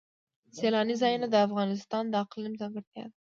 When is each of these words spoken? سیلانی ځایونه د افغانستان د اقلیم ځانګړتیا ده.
سیلانی 0.57 0.95
ځایونه 1.01 1.27
د 1.29 1.35
افغانستان 1.47 2.03
د 2.09 2.13
اقلیم 2.23 2.53
ځانګړتیا 2.61 3.03
ده. 3.09 3.13